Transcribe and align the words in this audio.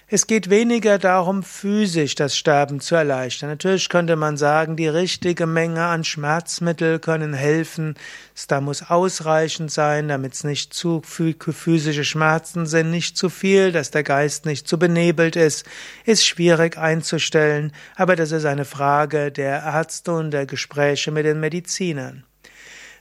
es 0.07 0.25
geht 0.25 0.49
weniger 0.49 0.97
darum, 0.97 1.43
physisch 1.43 2.15
das 2.15 2.37
Sterben 2.37 2.79
zu 2.79 2.95
erleichtern. 2.95 3.49
Natürlich 3.49 3.89
könnte 3.89 4.15
man 4.15 4.37
sagen, 4.37 4.77
die 4.77 4.87
richtige 4.87 5.45
Menge 5.45 5.83
an 5.83 6.05
Schmerzmittel 6.05 6.99
können 6.99 7.33
helfen. 7.33 7.95
Es 8.33 8.47
da 8.47 8.61
muss 8.61 8.89
ausreichend 8.89 9.73
sein, 9.73 10.07
damit 10.07 10.35
es 10.35 10.45
nicht 10.45 10.73
zu 10.73 11.01
physische 11.03 12.05
Schmerzen 12.05 12.65
sind, 12.65 12.91
nicht 12.91 13.17
zu 13.17 13.29
viel, 13.29 13.73
dass 13.73 13.91
der 13.91 14.03
Geist 14.03 14.45
nicht 14.45 14.69
zu 14.69 14.79
benebelt 14.79 15.35
ist, 15.35 15.65
ist 16.05 16.25
schwierig 16.25 16.77
einzustellen. 16.77 17.73
Aber 17.97 18.15
das 18.15 18.31
ist 18.31 18.45
eine 18.45 18.63
Frage 18.63 19.33
der 19.33 19.63
Ärzte 19.63 20.13
und 20.13 20.31
der 20.31 20.45
Gespräche 20.45 21.11
mit 21.11 21.25
den 21.25 21.41
Medizinern. 21.41 22.23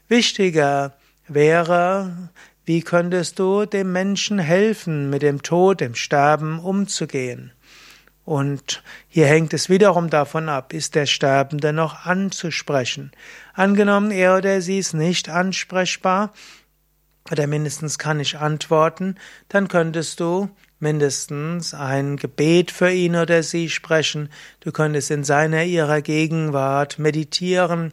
Wichtiger 0.09 0.95
wäre, 1.29 2.29
wie 2.71 2.83
könntest 2.83 3.41
du 3.41 3.67
dem 3.67 3.91
Menschen 3.91 4.39
helfen, 4.39 5.11
mit 5.11 5.23
dem 5.23 5.43
Tod, 5.43 5.81
dem 5.81 5.97
Sterben 5.97 6.61
umzugehen? 6.61 7.51
Und 8.25 8.85
hier 9.09 9.27
hängt 9.27 9.53
es 9.53 9.69
wiederum 9.69 10.09
davon 10.09 10.49
ab, 10.49 10.73
ist 10.73 10.95
der 10.95 11.07
Sterbende 11.07 11.73
noch 11.73 12.07
anzusprechen? 12.07 13.11
Angenommen, 13.55 14.13
er 14.13 14.37
oder 14.37 14.61
sie 14.61 14.79
ist 14.79 14.95
nicht 14.95 15.29
ansprechbar, 15.29 16.33
oder 17.29 17.49
mindestens 17.49 17.99
kann 17.99 18.21
ich 18.21 18.39
antworten, 18.39 19.17
dann 19.49 19.67
könntest 19.67 20.21
du 20.21 20.49
mindestens 20.79 21.75
ein 21.75 22.19
Gebet 22.19 22.71
für 22.71 22.93
ihn 22.93 23.17
oder 23.17 23.43
sie 23.43 23.69
sprechen, 23.69 24.29
du 24.61 24.71
könntest 24.71 25.11
in 25.11 25.25
seiner 25.25 25.65
ihrer 25.65 26.03
Gegenwart 26.03 27.01
meditieren, 27.01 27.91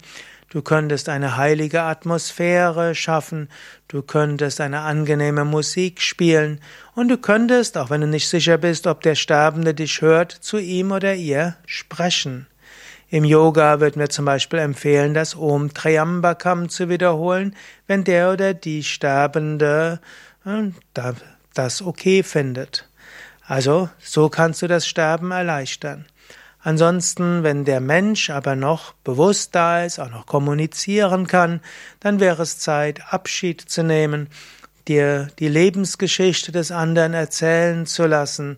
Du 0.50 0.62
könntest 0.62 1.10
eine 1.10 1.36
heilige 1.36 1.82
Atmosphäre 1.82 2.96
schaffen, 2.96 3.50
du 3.90 4.02
könntest 4.02 4.62
eine 4.62 4.80
angenehme 4.80 5.44
Musik 5.44 6.02
spielen 6.02 6.62
und 6.96 7.10
du 7.10 7.18
könntest, 7.18 7.78
auch 7.78 7.90
wenn 7.90 8.00
du 8.00 8.08
nicht 8.08 8.30
sicher 8.30 8.58
bist, 8.58 8.88
ob 8.88 9.02
der 9.02 9.16
Sterbende 9.16 9.74
dich 9.74 10.02
hört, 10.02 10.32
zu 10.32 10.58
ihm 10.58 10.92
oder 10.92 11.16
ihr 11.16 11.58
sprechen. 11.66 12.48
Im 13.10 13.26
Yoga 13.26 13.82
wird 13.82 13.98
mir 13.98 14.08
zum 14.08 14.24
Beispiel 14.24 14.60
empfehlen, 14.60 15.14
das 15.14 15.36
Om 15.36 15.74
Triambakam 15.74 16.70
zu 16.70 16.88
wiederholen, 16.88 17.56
wenn 17.86 18.06
der 18.06 18.32
oder 18.32 18.54
die 18.54 18.84
Sterbende 18.84 20.00
äh, 20.46 20.72
das 21.54 21.82
okay 21.82 22.24
findet. 22.24 22.88
Also, 23.46 23.90
so 24.00 24.28
kannst 24.30 24.62
du 24.62 24.68
das 24.68 24.88
Sterben 24.88 25.32
erleichtern. 25.32 26.06
Ansonsten, 26.68 27.44
wenn 27.44 27.64
der 27.64 27.80
Mensch 27.80 28.30
aber 28.30 28.58
noch 28.58 28.92
bewusst 29.06 29.56
da 29.56 29.86
ist, 29.86 30.00
auch 30.00 30.10
noch 30.10 30.26
kommunizieren 30.26 31.26
kann, 31.26 31.62
dann 32.02 32.20
wäre 32.20 32.44
es 32.44 32.60
Zeit, 32.60 33.14
Abschied 33.14 33.62
zu 33.62 33.84
nehmen, 33.84 34.28
dir 34.86 35.30
die 35.40 35.48
Lebensgeschichte 35.48 36.52
des 36.52 36.74
anderen 36.74 37.14
erzählen 37.14 37.86
zu 37.86 38.06
lassen, 38.06 38.58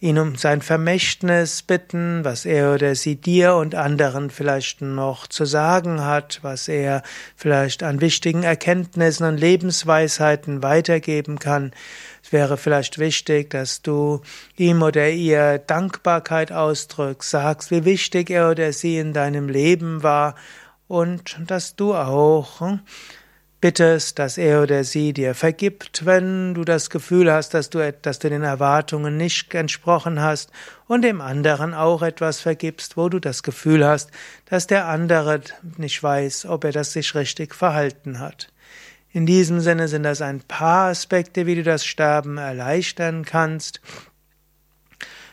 ihn 0.00 0.18
um 0.18 0.36
sein 0.36 0.62
Vermächtnis 0.62 1.62
bitten, 1.62 2.24
was 2.24 2.44
er 2.44 2.74
oder 2.74 2.94
sie 2.94 3.16
dir 3.16 3.54
und 3.54 3.74
anderen 3.74 4.30
vielleicht 4.30 4.80
noch 4.80 5.26
zu 5.26 5.44
sagen 5.44 6.04
hat, 6.04 6.38
was 6.42 6.68
er 6.68 7.02
vielleicht 7.34 7.82
an 7.82 8.00
wichtigen 8.00 8.44
Erkenntnissen 8.44 9.26
und 9.26 9.38
Lebensweisheiten 9.38 10.62
weitergeben 10.62 11.40
kann. 11.40 11.72
Es 12.22 12.32
wäre 12.32 12.56
vielleicht 12.56 12.98
wichtig, 12.98 13.50
dass 13.50 13.82
du 13.82 14.20
ihm 14.56 14.82
oder 14.82 15.10
ihr 15.10 15.58
Dankbarkeit 15.58 16.52
ausdrückst, 16.52 17.30
sagst, 17.30 17.70
wie 17.72 17.84
wichtig 17.84 18.30
er 18.30 18.50
oder 18.50 18.72
sie 18.72 18.98
in 18.98 19.12
deinem 19.12 19.48
Leben 19.48 20.04
war 20.04 20.36
und 20.86 21.36
dass 21.46 21.74
du 21.74 21.94
auch 21.94 22.60
bittest, 23.60 24.18
dass 24.18 24.38
er 24.38 24.62
oder 24.62 24.84
sie 24.84 25.12
dir 25.12 25.34
vergibt, 25.34 26.06
wenn 26.06 26.54
du 26.54 26.64
das 26.64 26.90
Gefühl 26.90 27.32
hast, 27.32 27.54
dass 27.54 27.70
du, 27.70 27.92
dass 27.92 28.18
du 28.18 28.30
den 28.30 28.42
Erwartungen 28.42 29.16
nicht 29.16 29.52
entsprochen 29.54 30.20
hast 30.20 30.50
und 30.86 31.02
dem 31.02 31.20
anderen 31.20 31.74
auch 31.74 32.02
etwas 32.02 32.40
vergibst, 32.40 32.96
wo 32.96 33.08
du 33.08 33.18
das 33.18 33.42
Gefühl 33.42 33.84
hast, 33.84 34.10
dass 34.46 34.66
der 34.66 34.86
andere 34.86 35.40
nicht 35.76 36.02
weiß, 36.02 36.46
ob 36.46 36.64
er 36.64 36.72
das 36.72 36.92
sich 36.92 37.14
richtig 37.14 37.54
verhalten 37.54 38.20
hat. 38.20 38.48
In 39.10 39.26
diesem 39.26 39.60
Sinne 39.60 39.88
sind 39.88 40.02
das 40.02 40.20
ein 40.20 40.40
paar 40.40 40.90
Aspekte, 40.90 41.46
wie 41.46 41.54
du 41.54 41.62
das 41.62 41.84
Sterben 41.84 42.36
erleichtern 42.36 43.24
kannst. 43.24 43.80